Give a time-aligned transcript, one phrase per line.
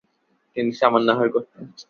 [0.55, 1.63] তিনি সামান্য আহার করতেন।